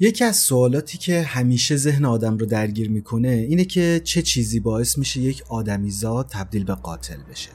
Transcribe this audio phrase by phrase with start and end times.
[0.00, 4.98] یکی از سوالاتی که همیشه ذهن آدم رو درگیر می‌کنه اینه که چه چیزی باعث
[4.98, 7.50] میشه یک آدمیزاد تبدیل به قاتل بشه.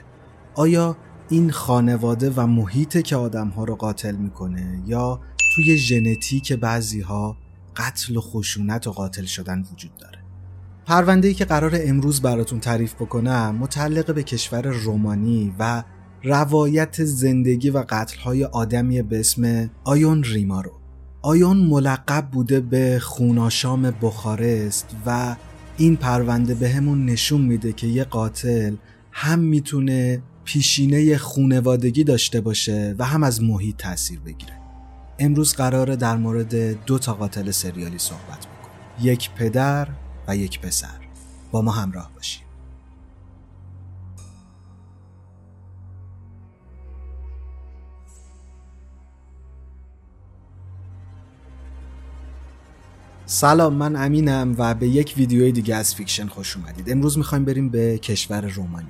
[0.55, 0.97] آیا
[1.29, 5.21] این خانواده و محیطه که آدمها رو قاتل می‌کنه یا
[5.55, 7.37] توی ژنتیک بعضی ها
[7.75, 10.19] قتل و خشونت و قاتل شدن وجود داره؟
[10.85, 15.83] پرونده که قرار امروز براتون تعریف بکنم متعلق به کشور رومانی و
[16.23, 20.82] روایت زندگی و قتلهای آدمی به اسم آیون ریمارو
[21.25, 25.35] آیون ملقب بوده به خوناشام بخارست و
[25.77, 28.75] این پرونده به همون نشون میده که یه قاتل
[29.11, 34.53] هم می‌تونه پیشینه خونوادگی داشته باشه و هم از محیط تاثیر بگیره.
[35.19, 38.77] امروز قراره در مورد دو تا قاتل سریالی صحبت بکنیم.
[39.01, 39.87] یک پدر
[40.27, 40.99] و یک پسر.
[41.51, 42.43] با ما همراه باشیم
[53.33, 56.91] سلام من امینم و به یک ویدیوی دیگه از فیکشن خوش اومدید.
[56.91, 58.87] امروز می‌خوایم بریم به کشور رومانی.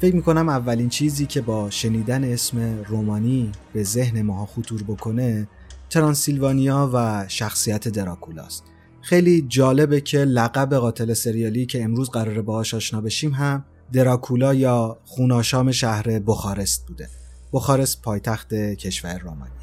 [0.00, 5.48] فکر می‌کنم اولین چیزی که با شنیدن اسم رومانی به ذهن ماها خطور بکنه
[5.90, 8.64] ترانسیلوانیا و شخصیت دراکولاست.
[9.00, 14.98] خیلی جالبه که لقب قاتل سریالی که امروز قراره باهاش آشنا بشیم هم دراکولا یا
[15.04, 17.08] خوناشام شهر بخارست بوده.
[17.52, 19.61] بخارست پایتخت کشور رومانی.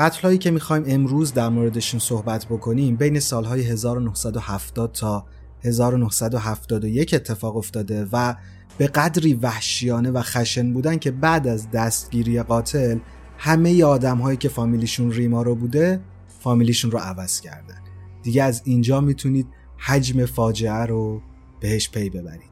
[0.00, 5.26] قتلهایی که می‌خوایم امروز در موردشون صحبت بکنیم بین سالهای 1970 تا
[5.64, 8.34] 1971 اتفاق افتاده و
[8.78, 12.98] به قدری وحشیانه و خشن بودن که بعد از دستگیری قاتل
[13.38, 16.00] همه آدم هایی که فامیلیشون ریمارو بوده
[16.40, 17.78] فامیلیشون رو عوض کردن.
[18.22, 19.46] دیگه از اینجا می‌تونید
[19.76, 21.22] حجم فاجعه رو
[21.60, 22.50] بهش پی ببرید.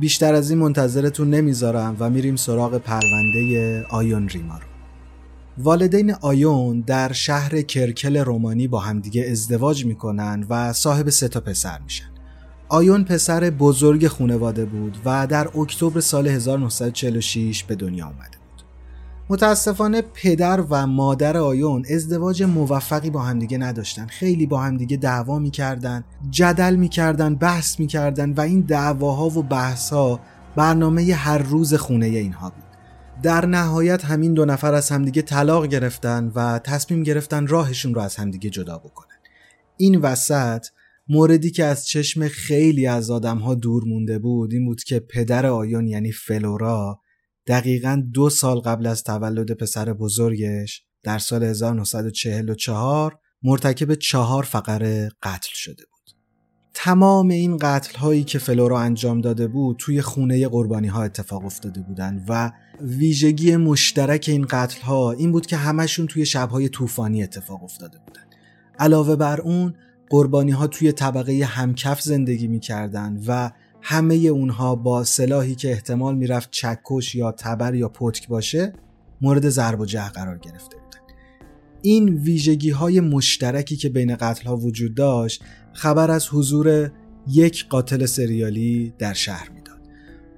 [0.00, 4.69] بیشتر از این منتظرتون نمی‌ذارم و میریم سراغ پرونده آیون ریمارو
[5.62, 11.78] والدین آیون در شهر کرکل رومانی با همدیگه ازدواج می‌کنن و صاحب سه تا پسر
[11.78, 12.10] میشن.
[12.68, 18.62] آیون پسر بزرگ خونواده بود و در اکتبر سال 1946 به دنیا آمده بود.
[19.28, 24.06] متاسفانه پدر و مادر آیون ازدواج موفقی با همدیگه نداشتن.
[24.06, 30.20] خیلی با همدیگه دعوا می‌کردن، جدل می‌کردن، بحث می‌کردن و این دعواها و بحثها
[30.56, 32.69] برنامه هر روز خونه اینها بود.
[33.22, 38.16] در نهایت همین دو نفر از همدیگه طلاق گرفتن و تصمیم گرفتن راهشون رو از
[38.16, 39.16] همدیگه جدا بکنن.
[39.76, 40.66] این وسط
[41.08, 45.86] موردی که از چشم خیلی از آدمها دور مونده بود این بود که پدر آیون
[45.86, 47.00] یعنی فلورا
[47.46, 55.50] دقیقا دو سال قبل از تولد پسر بزرگش در سال 1944 مرتکب چهار فقره قتل
[55.52, 55.99] شده بود.
[56.84, 61.80] تمام این قتل هایی که فلورا انجام داده بود توی خونه قربانی ها اتفاق افتاده
[61.80, 67.64] بودن و ویژگی مشترک این قتل ها این بود که همشون توی شبهای طوفانی اتفاق
[67.64, 68.22] افتاده بودن.
[68.78, 69.74] علاوه بر اون
[70.10, 73.50] قربانی ها توی طبقه همکف زندگی می‌کردن و
[73.82, 78.72] همه اونها با سلاحی که احتمال می‌رفت چکش یا تبر یا پتک باشه
[79.20, 81.00] مورد ضرب و جه قرار گرفته بودن.
[81.82, 86.90] این ویژگی های مشترکی که بین قتل ها وجود داشت خبر از حضور
[87.28, 89.80] یک قاتل سریالی در شهر می‌داد.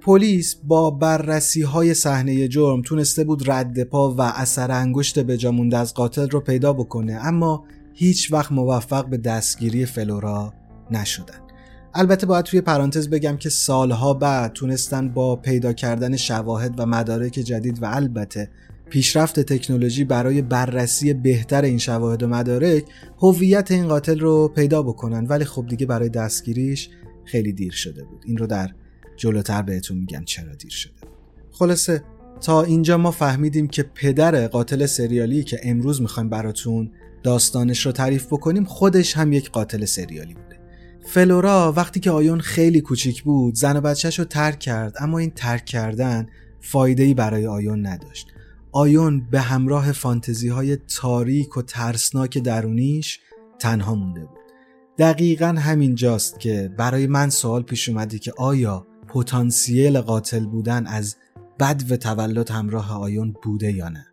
[0.01, 5.79] پلیس با بررسی های صحنه جرم تونسته بود رد پا و اثر انگشت به جامونده
[5.79, 7.65] از قاتل رو پیدا بکنه اما
[7.95, 10.55] هیچ وقت موفق به دستگیری فلورا
[10.91, 11.35] نشدن.
[11.95, 17.33] البته باید توی پرانتز بگم که سالها بعد تونستن با پیدا کردن شواهد و مدارک
[17.33, 18.51] جدید و البته
[18.93, 22.85] پیشرفت تکنولوژی برای بررسی بهتر این شواهد و مدارک
[23.19, 25.27] هویت این قاتل رو پیدا بکنن.
[25.27, 26.91] ولی خب دیگه برای دستگیریش
[27.25, 28.23] خیلی دیر شده بود.
[28.27, 28.71] این رو در
[29.17, 30.93] جلوتر بهتون میگم چرا دیر شده
[31.51, 32.03] خلاصه
[32.41, 36.91] تا اینجا ما فهمیدیم که پدر قاتل سریالی که امروز می‌خوایم براتون
[37.23, 40.59] داستانش رو تعریف بکنیم خودش هم یک قاتل سریالی بوده.
[41.07, 45.31] فلورا وقتی که آیون خیلی کوچیک بود زن و بچهش رو ترک کرد اما این
[45.31, 46.27] ترک کردن
[46.61, 48.32] فایده برای آیون نداشت.
[48.75, 53.21] آیون به همراه فانتزی های تاریک و ترسناک درونیش
[53.59, 54.39] تنها مونده بود.
[54.99, 61.17] دقیقا همین جاست که برای من سوال پیش اومده که آیا پتانسیل قاتل بودن از
[61.61, 64.07] بد و تولد همراه آیون بوده یا نه؟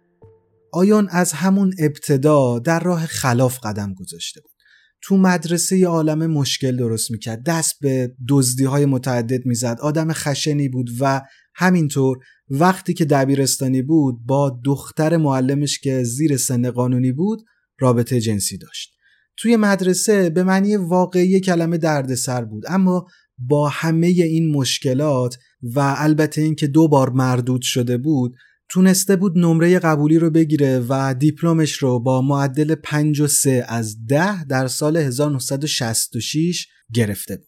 [0.72, 4.59] آیون از همون ابتدا در راه خلاف قدم گذاشته بود.
[5.02, 7.44] تو مدرسه ی عالم مشکل درست می‌کرد.
[7.44, 9.78] دست به دزدی های متعدد می‌زد.
[9.82, 11.22] آدم خشنی بود و
[11.56, 12.18] همینطور
[12.50, 17.42] وقتی که دبیرستانی بود با دختر معلمش که زیر سن قانونی بود
[17.80, 18.96] رابطه جنسی داشت.
[19.38, 22.64] توی مدرسه به معنی واقعی کلمه دردسر بود.
[22.68, 23.08] اما
[23.38, 25.38] با همه این مشکلات
[25.76, 28.36] و البته اینکه دو بار مردود شده بود
[28.70, 34.06] تونسته بود نمره قبولی رو بگیره و دیپلمش رو با معدل 5 و 3 از
[34.06, 37.48] 10 در سال 1966 گرفته بود.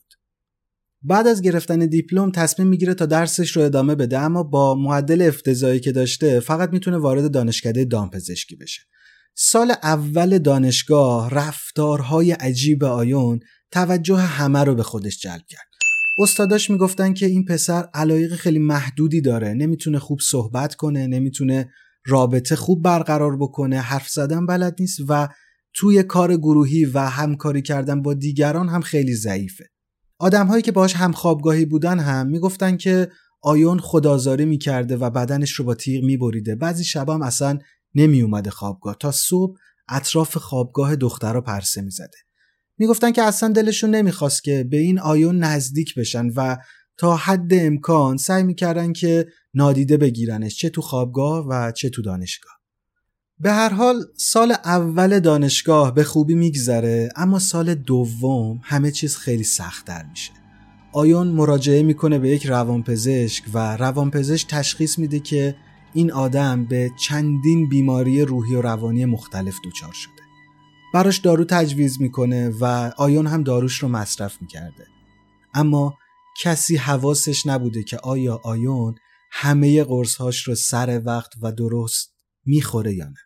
[1.02, 5.80] بعد از گرفتن دیپلم تصمیم می‌گیره تا درسش رو ادامه بده اما با معدل افتضاحی
[5.80, 8.82] که داشته فقط می‌تونه وارد دانشکده دامپزشکی بشه.
[9.36, 13.40] سال اول دانشگاه رفتارهای عجیب آیون
[13.72, 15.71] توجه همه رو به خودش جلب کرد.
[16.22, 19.54] استاداش می‌گفتن که این پسر علایق خیلی محدودی داره.
[19.54, 21.70] نمی‌تونه خوب صحبت کنه نمی‌تونه
[22.06, 25.28] رابطه خوب برقرار بکنه حرف زدن بلد نیست و
[25.74, 29.66] توی کار گروهی و همکاری کردن با دیگران هم خیلی ضعیفه.
[30.20, 35.66] آدمهایی که باش هم خوابگاهی بودن هم می‌گفتن که آیون خدازاری می‌کرده و بدنش رو
[35.66, 36.56] با تیغ میبریده.
[36.56, 37.60] بعضی شبا هم اصلا
[37.96, 38.96] نمیومده خوابگاه.
[39.00, 39.58] تا صبح
[39.90, 42.18] اطراف خوابگاه دخترها پرسه می‌زده.
[42.82, 46.58] می‌گفتن که اصلا دلشون نمی‌خواست که به این آیون نزدیک بشن و
[46.98, 52.54] تا حد امکان سعی می‌کردن که نادیده بگیرنش چه تو خوابگاه و چه تو دانشگاه.
[53.40, 59.44] به هر حال سال اول دانشگاه به خوبی میگذره اما سال دوم همه چیز خیلی
[59.44, 60.32] سختتر میشه.
[60.94, 65.56] آیون مراجعه می‌کنه به یک روانپزشک و روانپزشک تشخیص میده که
[65.94, 70.21] این آدم به چندین بیماری روحی و روانی مختلف دچار شده.
[70.94, 74.88] براش دارو تجویز می‌کنه و آیون هم داروش رو مصرف می‌کرده.
[75.54, 75.94] اما
[76.44, 78.96] کسی حواسش نبوده که آیا آیون
[79.32, 82.14] همه قرصهاش رو سر وقت و درست
[82.46, 83.20] می‌خوره یا نه.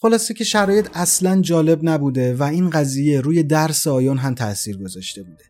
[0.00, 5.22] خلاصه که شرایط اصلا جالب نبوده و این قضیه روی درس آیون هم تاثیر گذاشته
[5.22, 5.44] بوده.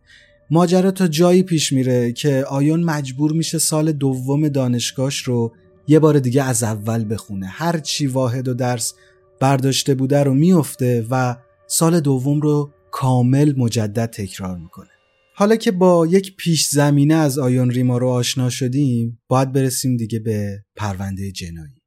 [0.50, 5.54] ماجرا تا جایی پیش میره که آیون مجبور میشه سال دوم دانشگاهش رو
[5.88, 7.46] یه بار دیگه از اول بخونه.
[7.46, 8.94] هر چی واحد و درس
[9.40, 11.37] برداشته بوده رو میفته و
[11.70, 14.88] سال دوم رو کامل مجدد تکرار می‌کنه.
[15.35, 20.19] حالا که با یک پیش زمینه از آیون ریما رو آشنا شدیم باید برسیم دیگه
[20.19, 21.77] به پرونده جنایی.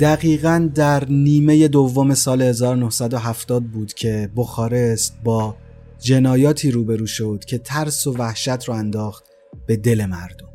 [0.00, 5.56] دقیقا در نیمه دوم سال 1970 بود که بخارست با
[5.98, 9.24] جنایاتی روبرو شد که ترس و وحشت رو انداخت
[9.66, 10.48] به دل مردم.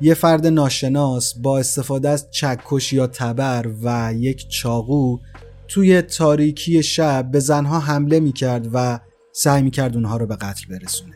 [0.00, 5.18] یه فرد ناشناس با استفاده از چکش یا تبر و یک چاقو
[5.68, 9.00] توی تاریکی شب به زنها حمله می‌کرد و
[9.32, 11.14] سعی می‌کرد اونها رو به قتل برسونه.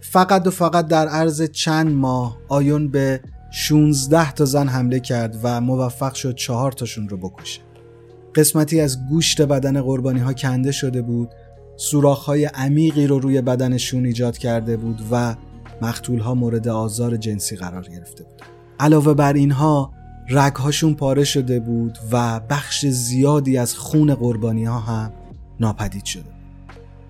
[0.00, 3.20] فقط و فقط در عرض چند ماه آیون به
[3.56, 7.60] 16 تا زن حمله کرد و موفق شد چهار تاشون رو بکشه.
[8.34, 11.28] قسمتی از گوشت بدن قربانی ها کنده شده بود
[11.76, 15.36] سوراخ های عمیقی رو روی بدنشون ایجاد کرده بود و
[15.82, 18.42] مقتول ها مورد آزار جنسی قرار گرفته بود.
[18.80, 19.92] علاوه بر اینها
[20.30, 25.12] رگهاشون پاره شده بود و بخش زیادی از خون قربانی ها هم
[25.60, 26.30] ناپدید شده.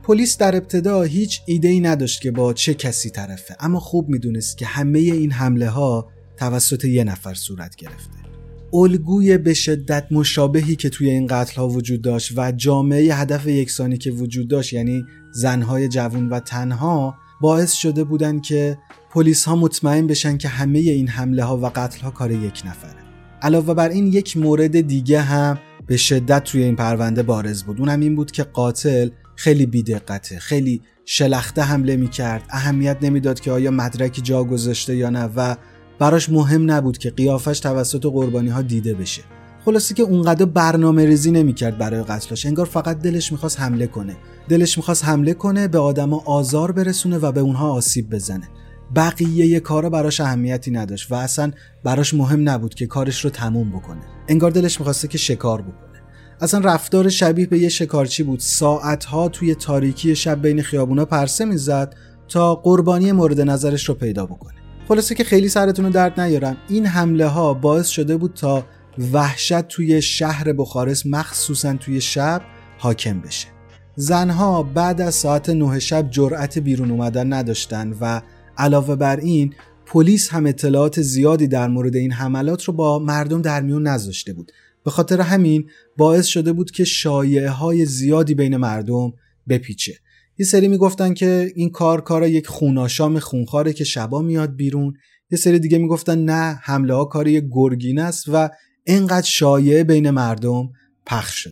[0.03, 4.59] پلیس در ابتدا هیچ ایده ای نداشت که با چه کسی طرفه اما خوب می‌دونست
[4.59, 8.25] که همه این حمله ها توسط یه نفر صورت گرفته.
[8.73, 13.99] الگوی به شدت مشابهی که توی این قتل ها وجود داشت و جامعه هدف یکسانی
[13.99, 18.79] که وجود داشت یعنی زنهای جوان و تنها باعث شده بودن که
[19.11, 23.05] پلیس ها مطمئن بشن که همه این حمله ها و قتل ها کار یک نفره.
[23.43, 27.81] علاوه بر این یک مورد دیگه هم به شدت توی این پرونده بارز بود.
[27.81, 32.43] اونم این بود که قاتل خیلی بیدقته خیلی شلخته حمله می‌کرد.
[32.51, 35.57] اهمیت نمی‌داد که آیا مدرکی جا گذاشته یا نه و
[35.99, 39.23] براش مهم نبود که قیافش توسط قربانی ها دیده بشه.
[39.65, 44.17] خلاصه که اونقدر برنامه ریزی نمی‌کرد برای قتلش انگار فقط دلش می‌خواست حمله کنه.
[44.49, 48.49] دلش می‌خواست حمله کنه به آدما آزار برسونه و به اونها آسیب بزنه.
[48.97, 51.53] بقیه کارا براش اهمیتی نداشت و اصلا
[51.85, 54.01] براش مهم نبود که کارش رو تموم بکنه.
[54.29, 56.03] انگار دلش می‌خواسته که شکار بکنه.
[56.41, 58.41] اصلا رفتار شبیه به یه شکارچی بود.
[58.41, 61.95] ساعتها توی تاریکی شب بین خیابونا پرسه می‌زد
[62.29, 64.64] تا قربانی مورد نظرش رو پیدا بکنه.
[64.89, 66.57] خلاصه که خیلی سرتون رو درد نیارم.
[66.69, 68.67] این حمله ها باعث شده بود تا
[69.13, 72.43] وحشت توی شهر بخارست مخصوصا توی شب
[72.79, 73.49] حاکم بشه.
[73.97, 78.23] زنها بعد از ساعت نه شب جرأت بیرون اومدن نداشتن و
[78.59, 79.55] علاوه بر این
[79.87, 84.53] پلیس هم اطلاعات زیادی در مورد این حملات رو با مردم در میون نذاشته بود.
[84.85, 89.13] به خاطر همین باعث شده بود که شایعه های زیادی بین مردم
[89.49, 89.95] بپیچه.
[90.39, 94.95] یه سری می‌گفتن که این کار کار یک خوناشام خونخواره که شبا میاد بیرون
[95.31, 98.51] یه سری دیگه می‌گفتن نه حمله ها کار یک گرگین است و
[98.85, 100.69] اینقدر شایعه بین مردم
[101.07, 101.51] پخش شد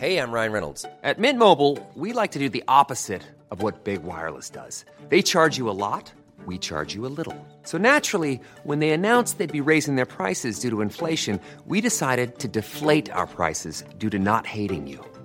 [0.00, 0.84] Hey, I'm Ryan Reynolds.
[1.04, 3.22] At Mint Mobile, we like to do the opposite
[3.52, 4.84] of what Big Wireless does.
[5.10, 6.04] They charge you a lot,
[6.44, 7.38] we charge you a little.
[7.70, 11.34] So naturally, when they announced they'd be raising their prices due to inflation,
[11.72, 15.11] we decided to deflate our prices due to not hating you.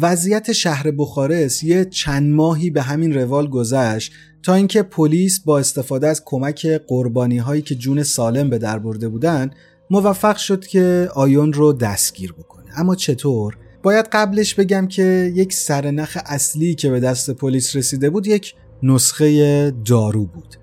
[0.00, 4.12] وضعیت شهر بخارست یه چند ماهی به همین روال گذشت
[4.42, 9.08] تا اینکه پلیس با استفاده از کمک قربانی هایی که جون سالم به در برده
[9.08, 9.50] بودن
[9.90, 12.64] موفق شد که آیون رو دستگیر بکنه.
[12.76, 18.26] اما چطور؟ باید قبلش بگم که یک سرنخ اصلی که به دست پلیس رسیده بود
[18.26, 20.56] یک نسخه دارو بود.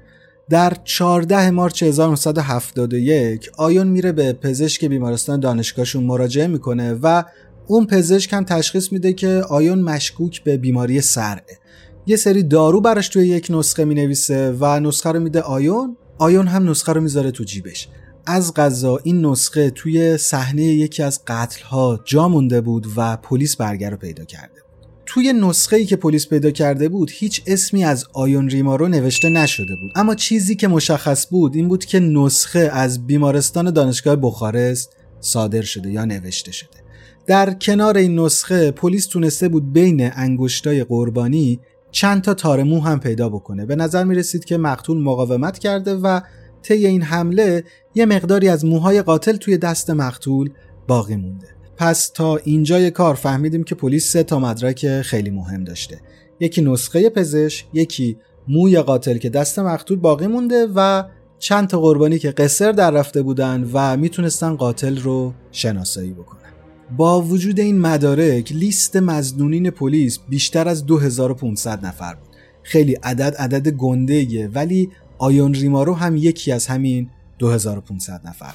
[0.49, 7.23] در 14 مارچ 1971 آیون میره به پزشک بیمارستان دانشگاهشون مراجعه می‌کنه و
[7.67, 11.60] اون پزشک هم تشخیص میده که آیون مشکوک به بیماری سرعه.
[12.05, 15.98] یه سری دارو براش توی یک نسخه می‌نویسه و نسخه رو میده آیون.
[16.17, 17.88] آیون هم نسخه رو می‌ذاره تو جیبش.
[18.27, 23.55] از غذا این نسخه توی صحنه یکی از قتل ها جا مونده بود و پلیس
[23.55, 24.65] برگر رو پیدا کرده
[25.05, 29.75] توی نسخه ای که پلیس پیدا کرده بود هیچ اسمی از آیون ریمارو نوشته نشده
[29.75, 29.91] بود.
[29.95, 35.91] اما چیزی که مشخص بود این بود که نسخه از بیمارستان دانشگاه بخارست صادر شده
[35.91, 36.84] یا نوشته شده.
[37.27, 41.60] در کنار این نسخه پلیس تونسته بود بین انگشتای قربانی
[41.91, 43.65] چند تا تار مو هم پیدا بکنه.
[43.65, 46.22] به نظر می رسید که مقتول مقاومت کرده و
[46.62, 47.63] طی این حمله
[47.96, 50.50] یه مقداری از موهای قاتل توی دست مقتول
[50.88, 51.48] باقی مونده.
[51.77, 56.01] پس تا اینجای کار فهمیدیم که پلیس سه تا مدرک خیلی مهم داشته.
[56.39, 58.17] یکی نسخه پزشک یکی
[58.48, 61.03] موی قاتل که دست مقتول باقی مونده و
[61.39, 66.44] چند تا قربانی که قصر در رفته بودن و می‌تونستن قاتل رو شناسایی بکنن.
[66.91, 72.27] با وجود این مدارک لیست مزنونین پلیس بیشتر از 2500 نفر بود.
[72.63, 78.53] خیلی عدد عدد گنده ولی آیون ریمارو هم یکی از همین 2500 نفر.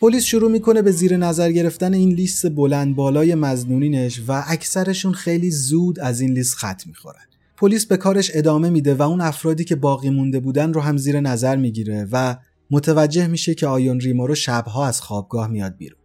[0.00, 5.50] پلیس شروع می‌کنه به زیر نظر گرفتن این لیست بلند بالای مزنونینش و اکثرشون خیلی
[5.50, 7.24] زود از این لیست خط می‌خورن.
[7.56, 11.20] پلیس به کارش ادامه میده و اون افرادی که باقی مونده بودن رو هم زیر
[11.20, 12.36] نظر می‌گیره و
[12.70, 15.98] متوجه میشه که آیون ریمارو شبها از خوابگاه میاد بیرون.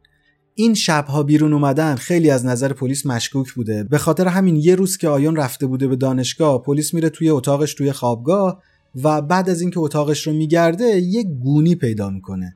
[0.62, 3.84] این شبها بیرون اومدن خیلی از نظر پلیس مشکوک بوده.
[3.84, 7.74] به خاطر همین یه روز که آیون رفته بوده به دانشگاه پلیس میره توی اتاقش
[7.74, 8.62] توی خوابگاه
[9.04, 12.56] و بعد از اینکه اتاقش رو میگرده یه گونی پیدا می‌کنه.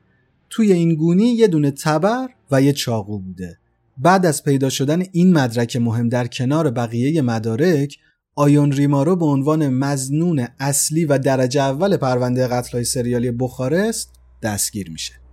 [0.50, 3.58] توی این گونی یه دونه تبر و یه چاقو بوده.
[3.98, 7.96] بعد از پیدا شدن این مدرک مهم در کنار بقیه مدارک
[8.34, 14.10] آیون ریمارو به عنوان مزنون اصلی و درجه اول پرونده قتل‌های سریالی بخارست
[14.42, 15.25] دستگیر میشه.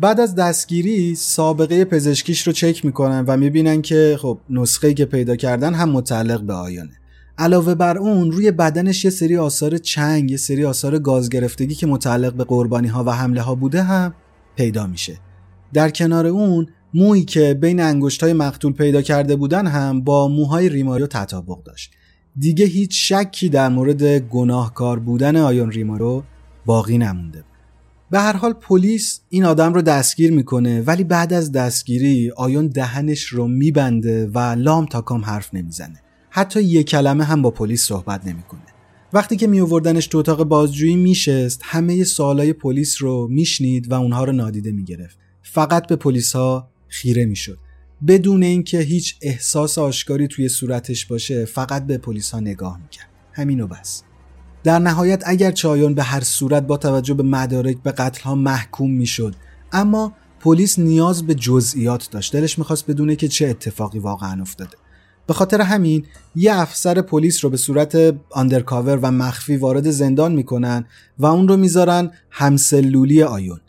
[0.00, 5.36] بعد از دستگیری سابقه پزشکیش رو چک می‌کنن و می‌بینن که خب نسخه که پیدا
[5.36, 6.92] کردن هم متعلق به آیانه.
[7.38, 11.86] علاوه بر اون روی بدنش یه سری آثار چنگ یه سری آثار گاز گرفتگی که
[11.86, 14.14] متعلق به قربانی ها و حمله ها بوده هم
[14.56, 15.18] پیدا میشه.
[15.72, 20.68] در کنار اون مویی که بین انگشت های مقتول پیدا کرده بودن هم با موهای
[20.68, 21.90] ریماریو تطابق داشت.
[22.36, 26.24] دیگه هیچ شکی در مورد گناهکار بودن آیون ریمارو
[26.66, 27.49] باقی نمونده
[28.10, 33.24] به هر حال پلیس این آدم رو دستگیر می‌کنه ولی بعد از دستگیری آیون دهنش
[33.24, 36.02] رو میبنده و لام تا کام حرف نمی‌زنه.
[36.30, 38.60] حتی یک کلمه هم با پلیس صحبت نمی‌کنه.
[39.12, 44.32] وقتی که میووردنش تو اتاق بازجویی میشست همه سوالای پلیس رو میشنید و اونها رو
[44.32, 45.18] نادیده می‌گرفت.
[45.42, 47.58] فقط به پلیس ها خیره می‌شد.
[48.06, 53.08] بدون اینکه هیچ احساس آشکاری توی صورتش باشه فقط به پلیس ها نگاه می‌کرد.
[53.32, 54.02] همینو بس.
[54.64, 58.90] در نهایت اگر چایون به هر صورت با توجه به مدارک به قتل ها محکوم
[58.90, 59.34] می‌شد
[59.72, 62.32] اما پلیس نیاز به جزئیات داشت.
[62.32, 64.76] دلش می‌خواست بدونه که چه اتفاقی واقعا افتاده.
[65.26, 70.84] به خاطر همین یه افسر پلیس رو به صورت آندرکاور و مخفی وارد زندان می‌کنن
[71.18, 73.60] و اون رو می‌ذارن همسلولی آیون.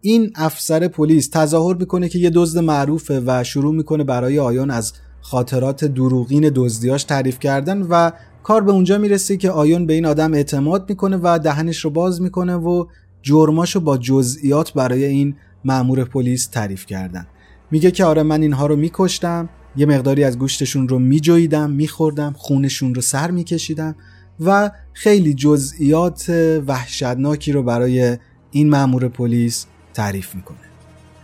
[0.00, 4.92] این افسر پلیس تظاهر می‌کنه که یه دزد معروفه و شروع می‌کنه برای آیون از
[5.20, 8.10] خاطرات دروغین دزدیاش تعریف کردن و
[8.42, 12.22] کار به اونجا می‌رسه که آیون به این آدم اعتماد می‌کنه و دهنش رو باز
[12.22, 12.86] می‌کنه و
[13.22, 17.26] جرماشو با جزئیات برای این مأمور پلیس تعریف کردن.
[17.70, 22.94] میگه که آره من اینها رو میکشتم یه مقداری از گوشتشون رو میجویدم میخوردم خونشون
[22.94, 23.94] رو سر میکشیدم
[24.40, 26.30] و خیلی جزئیات
[26.66, 28.18] وحشتناکی رو برای
[28.50, 30.58] این مأمور پلیس تعریف می‌کنه.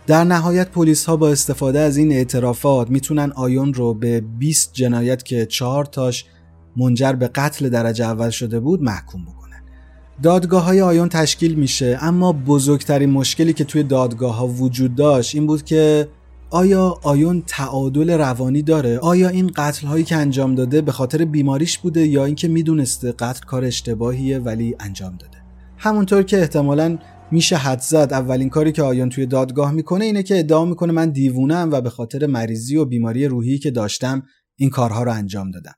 [0.07, 5.23] در نهایت پلیس ها با استفاده از این اعترافات می‌تونن آیون رو به 20 جنایت
[5.23, 6.25] که 4 تاش
[6.75, 9.61] منجر به قتل درجه اول شده بود محکوم بکنن
[10.23, 15.47] دادگاه های آیون تشکیل میشه اما بزرگترین مشکلی که توی دادگاه ها وجود داشت این
[15.47, 16.07] بود که
[16.49, 21.77] آیا آیون تعادل روانی داره؟ آیا این قتل هایی که انجام داده به خاطر بیماریش
[21.77, 25.37] بوده یا اینکه می‌دونسته قتل کار اشتباهیه ولی انجام داده؟
[25.77, 26.97] همونطور که احتمالا
[27.31, 31.09] میشه حد زد اولین کاری که آیون توی دادگاه می‌کنه اینه که ادعا می‌کنه من
[31.09, 34.23] دیوونم و به خاطر مریضی و بیماری روحی که داشتم
[34.55, 35.73] این کارها رو انجام دادم.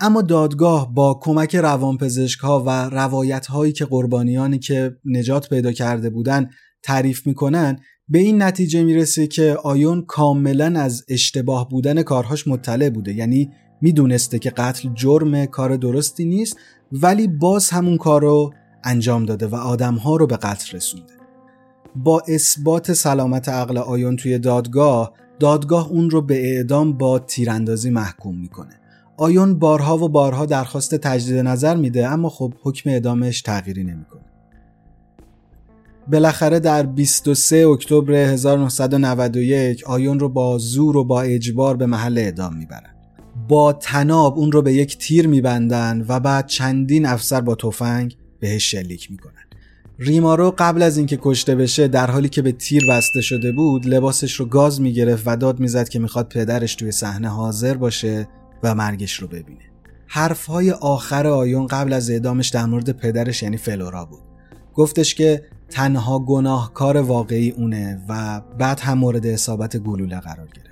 [0.00, 6.10] اما دادگاه با کمک روانپزشک ها و روایت هایی که قربانیانی که نجات پیدا کرده
[6.10, 6.50] بودن
[6.82, 7.78] تعریف می‌کنن
[8.08, 13.14] به این نتیجه می‌رسه که آیون کاملا از اشتباه بودن کارهاش مطلع بوده.
[13.14, 16.56] یعنی می‌دونسته که قتل جرم کار درستی نیست
[16.92, 18.52] ولی باز همون کار رو
[18.84, 21.12] انجام داده و آدمها رو به قتل رسونده.
[21.96, 28.38] با اثبات سلامت عقل آیون توی دادگاه دادگاه اون رو به اعدام با تیراندازی محکوم
[28.38, 28.80] می‌کنه.
[29.16, 34.20] آیون بارها و بارها درخواست تجدید نظر میده اما خب حکم اعدامش تغییری نمی‌کنه.
[36.08, 42.56] بالاخره در 23 اکتبر 1991 آیون رو با زور و با اجبار به محل اعدام
[42.56, 42.90] می‌برن.
[43.48, 48.70] با تناب اون رو به یک تیر میبندن و بعد چندین افسر با تفنگ بهش
[48.70, 49.32] شلیک می‌کنن.
[49.98, 54.34] ریمارو قبل از اینکه کشته بشه در حالی که به تیر بسته شده بود لباسش
[54.34, 58.28] رو گاز می‌گرفت و داد می‌زد که می‌خواد پدرش توی صحنه حاضر باشه.
[58.62, 59.60] و مرگش رو ببینه.
[60.06, 64.22] حرفهای آخر آیون قبل از اعدامش در مورد پدرش یعنی فلورا بود.
[64.74, 70.66] گفتش که تنها گناهکار واقعی اونه و بعد هم مورد اصابت گلوله قرار گرفت.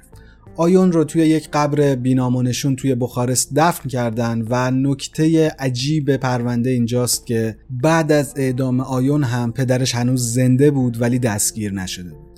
[0.57, 7.27] آیون رو توی یک قبر بینامونشون توی بخارست دفن کردن و نکته عجیب پرونده اینجاست
[7.27, 12.34] که بعد از اعدام آیون هم پدرش هنوز زنده بود ولی دستگیر نشده بود.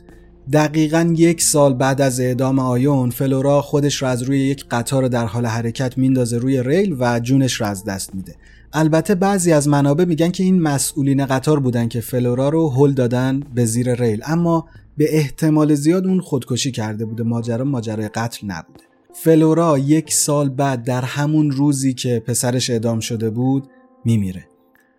[0.52, 5.26] دقیقا یک سال بعد از اعدام آیون فلورا خودش رو از روی یک قطار در
[5.26, 8.34] حال حرکت میندازه روی ریل و جونش رو از دست میده.
[8.72, 13.42] البته بعضی از منابع میگن که این مسئولین قطار بودن که فلورا رو هل دادن
[13.54, 18.84] به زیر ریل اما به احتمال زیاد اون خودکشی کرده بوده ماجرا ماجرای قتل نبوده.
[19.12, 23.68] فلورا یک سال بعد در همون روزی که پسرش اعدام شده بود
[24.04, 24.44] میمیره.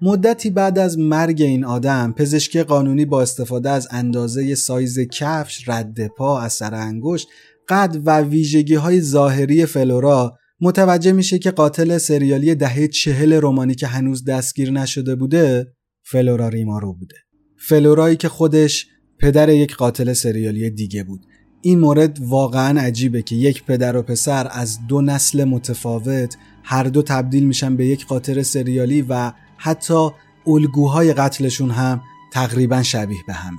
[0.02, 6.08] مدتی بعد از مرگ این آدم پزشکی قانونی با استفاده از اندازه سایز کفش، رد
[6.08, 7.28] پا، اثر انگشت،
[7.70, 13.88] قد و ویژگی های ظاهری فلورا متوجه میشه که قاتل سریالی دهه چهل رومانی که
[13.88, 17.16] هنوز دستگیر نشده بوده فلورا ریمارو بوده.
[17.60, 18.88] فلورایی که خودش
[19.20, 21.26] پدر یک قاتل سریالی دیگه بود.
[21.62, 27.02] این مورد واقعا عجیبه که یک پدر و پسر از دو نسل متفاوت هر دو
[27.02, 30.10] تبدیل میشن به یک قاتل سریالی و حتی
[30.48, 32.02] الگوهای قتلشون هم
[32.34, 33.58] تقریبا شبیه به همه.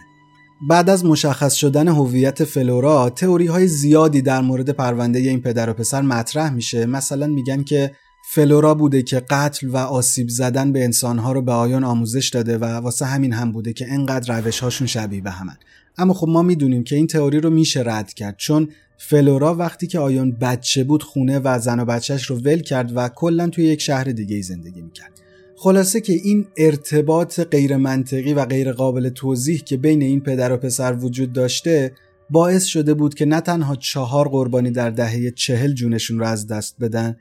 [0.69, 5.73] بعد از مشخص شدن هویت فلورا تئوری های زیادی در مورد پرونده این پدر و
[5.73, 6.87] پسر مطرح میشه.
[6.87, 7.93] مثلا میگن که
[8.31, 12.65] فلورا بوده که قتل و آسیب زدن به انسانها رو به آیون آموزش داده و
[12.65, 15.57] واسه همین هم بوده که انقدر روش هاشون شبیه به همن.
[15.99, 19.99] اما خب ما می‌دونیم که این تئوری رو میشه رد کرد چون فلورا وقتی که
[19.99, 23.81] آیون بچه بود خونه و زن و بچهش رو ول کرد و کلا توی یک
[23.81, 25.28] شهر دیگه زندگی می‌کرد.
[25.61, 30.57] خلاصه که این ارتباط غیر منطقی و غیر قابل توضیح که بین این پدر و
[30.57, 31.93] پسر وجود داشته
[32.31, 36.77] باعث شده بود که نه تنها چهار قربانی در دهه چهل جونشون رو از دست
[36.81, 37.17] بدن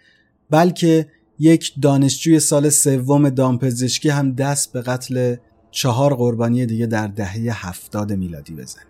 [0.50, 1.08] بلکه
[1.39, 5.36] یک دانشجوی سال سوم دامپزشکی هم دست به قتل
[5.71, 8.84] چهار قربانی دیگه در دهه هفتاد میلادی بزنه.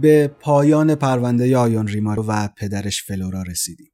[0.00, 3.89] به پایان پرونده آیون ریمارو و پدرش فلورا رسیدیم.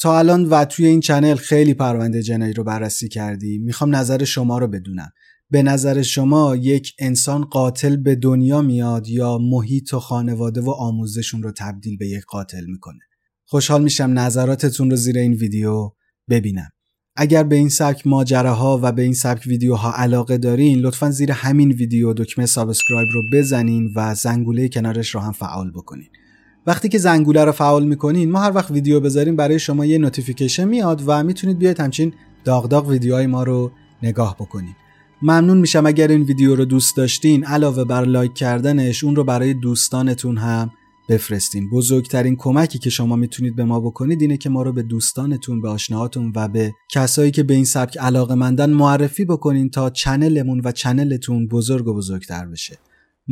[0.00, 4.58] تا الان و توی این چنل خیلی پرونده جنایی رو بررسی کردیم می‌خوام نظر شما
[4.58, 5.12] رو بدونم.
[5.50, 11.42] به نظر شما یک انسان قاتل به دنیا میاد یا محیط و خانواده و آموزشون
[11.42, 13.00] رو تبدیل به یک قاتل می‌کنه؟
[13.44, 15.90] خوشحال میشم نظراتتون رو زیر این ویدیو
[16.30, 16.70] ببینم.
[17.16, 21.72] اگر به این سبک ماجراها و به این سبک ویدیوها علاقه دارین لطفا زیر همین
[21.72, 26.08] ویدیو دکمه subscribe رو بزنین و زنگوله کنارش رو هم فعال بکنین.
[26.70, 30.64] وقتی که زنگوله رو فعال می‌کنین ما هر وقت ویدیو بذاریم برای شما یه notification
[30.64, 32.12] میاد و می‌تونید بیاید همچین
[32.44, 33.70] داغ ویدیوهای ما رو
[34.02, 34.76] نگاه بکنید
[35.22, 37.44] ممنون میشم اگر این ویدیو رو دوست داشتین.
[37.44, 40.70] علاوه بر لایک کردنش اون رو برای دوستانتون هم
[41.08, 41.70] بفرستین.
[41.70, 45.68] بزرگترین کمکی که شما می‌تونید به ما بکنید اینه که ما رو به دوستانتون به
[45.68, 50.72] آشناهاتون و به کسایی که به این سبک علاقه مندن معرفی بکنین تا چنلمون و
[50.72, 52.78] چنلتون بزرگ و بزرگتر بشه.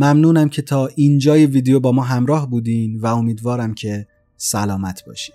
[0.01, 4.07] ممنونم که تا اینجای ویدیو با ما همراه بودین و امیدوارم که
[4.37, 5.35] سلامت باشین.